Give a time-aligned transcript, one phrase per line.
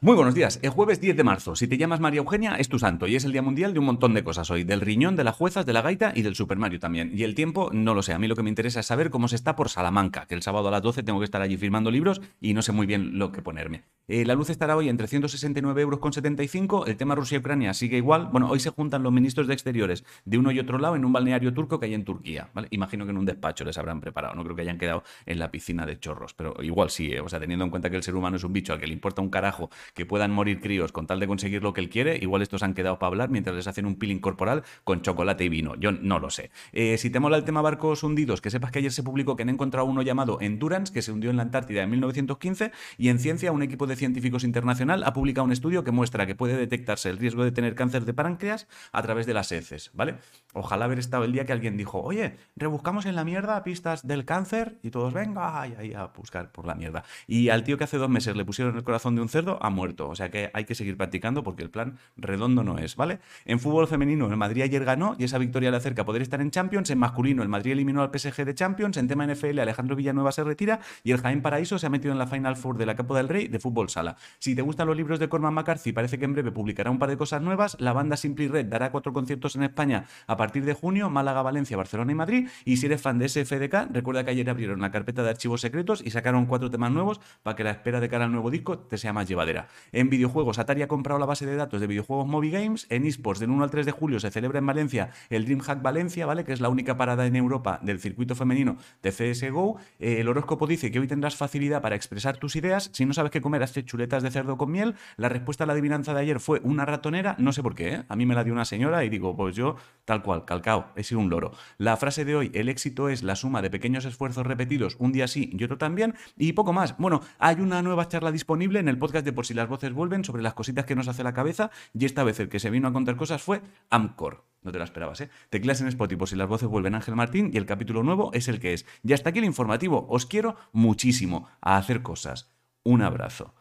[0.00, 0.58] Muy buenos días.
[0.62, 1.56] El jueves 10 de marzo.
[1.56, 3.86] Si te llamas María Eugenia, es tu santo y es el día mundial de un
[3.86, 4.64] montón de cosas hoy.
[4.64, 7.10] Del riñón, de las juezas, de la gaita y del Super Mario también.
[7.14, 8.12] Y el tiempo, no lo sé.
[8.12, 10.42] A mí lo que me interesa es saber cómo se está por Salamanca, que el
[10.42, 13.18] sábado a las 12 tengo que estar allí firmando libros y no sé muy bien
[13.18, 13.84] lo que ponerme.
[14.06, 16.84] Eh, la luz estará hoy entre 169 euros con 75.
[16.84, 18.28] El tema Rusia-Ucrania sigue igual.
[18.30, 21.12] Bueno, hoy se juntan los ministros de Exteriores de uno y otro lado en un
[21.14, 22.50] balneario turco que hay en Turquía.
[22.68, 24.34] Imagino que en un despacho les habrán preparado.
[24.34, 27.12] No creo que hayan quedado en la piscina de chorros, pero igual sí.
[27.12, 27.20] ¿eh?
[27.20, 28.92] O sea, teniendo en cuenta que el ser humano es un bicho al que le
[28.92, 32.18] importa un carajo que puedan morir críos con tal de conseguir lo que él quiere,
[32.20, 35.48] igual estos han quedado para hablar mientras les hacen un peeling corporal con chocolate y
[35.48, 35.76] vino.
[35.76, 36.50] Yo no lo sé.
[36.72, 39.44] Eh, si te mola el tema barcos hundidos, que sepas que ayer se publicó que
[39.44, 43.18] han encontrado uno llamado Endurance, que se hundió en la Antártida en 1915, y en
[43.18, 47.10] ciencia un equipo de científicos internacional ha publicado un estudio que muestra que puede detectarse
[47.10, 50.16] el riesgo de tener cáncer de páncreas a través de las heces, ¿vale?
[50.52, 54.24] Ojalá haber estado el día que alguien dijo, oye, rebuscamos en la mierda pistas del
[54.24, 57.04] cáncer y todos, venga, a buscar por la mierda.
[57.26, 59.70] Y al tío que hace dos meses le pusieron el corazón de un cerdo, ha
[59.70, 60.08] muerto.
[60.08, 63.20] O sea que hay que seguir practicando porque el plan redondo no es, ¿vale?
[63.44, 66.40] En fútbol femenino, el Madrid ayer ganó y esa victoria le acerca a poder estar
[66.40, 66.90] en Champions.
[66.90, 68.96] En masculino, el Madrid eliminó al PSG de Champions.
[68.96, 72.18] En tema NFL, Alejandro Villanueva se retira y el Jaén Paraíso se ha metido en
[72.18, 74.16] la Final Four de la Copa del Rey de fútbol sala.
[74.38, 77.10] Si te gustan los libros de Corman McCarthy, parece que en breve publicará un par
[77.10, 77.76] de cosas nuevas.
[77.80, 81.76] La banda Simply Red dará cuatro conciertos en España a partir de junio, Málaga, Valencia,
[81.76, 82.48] Barcelona y Madrid.
[82.64, 86.02] Y si eres fan de SFDK, recuerda que ayer abrieron la carpeta de archivos secretos
[86.04, 88.98] y sacaron cuatro temas nuevos para que la espera de cara al nuevo disco te
[88.98, 89.68] sea más llevadera.
[89.92, 92.86] En videojuegos, Atari ha comprado la base de datos de videojuegos Moby Games.
[92.90, 96.26] En esports, del 1 al 3 de julio, se celebra en Valencia el DreamHack Valencia,
[96.26, 96.44] ¿vale?
[96.44, 99.78] Que es la única parada en Europa del circuito femenino de CSGO.
[99.98, 102.90] Eh, el horóscopo dice que hoy tendrás facilidad para expresar tus ideas.
[102.92, 104.94] Si no sabes qué comer, hazte chuletas de cerdo con miel.
[105.16, 107.34] La respuesta a la adivinanza de ayer fue una ratonera.
[107.38, 108.04] No sé por qué, ¿eh?
[108.08, 111.02] A mí me la dio una señora y digo, pues yo, tal cual, calcao, he
[111.02, 111.52] sido un loro.
[111.78, 115.26] La frase de hoy, el éxito es la suma de pequeños esfuerzos repetidos, un día
[115.26, 116.96] sí y otro también, y poco más.
[116.98, 120.24] Bueno, hay una nueva charla disponible en el podcast de Por si las voces vuelven
[120.24, 122.86] sobre las cositas que nos hace la cabeza y esta vez el que se vino
[122.86, 124.44] a contar cosas fue Amcor.
[124.62, 125.30] No te la esperabas, ¿eh?
[125.50, 128.48] Teclas en Spotify por si las voces vuelven Ángel Martín y el capítulo nuevo es
[128.48, 128.86] el que es.
[129.02, 130.06] Y hasta aquí el informativo.
[130.08, 132.54] Os quiero muchísimo a hacer cosas.
[132.82, 133.54] Un abrazo.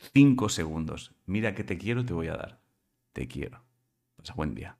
[0.00, 1.14] Cinco segundos.
[1.26, 2.60] Mira que te quiero, te voy a dar.
[3.12, 3.62] Te quiero.
[4.16, 4.79] Pasa buen día.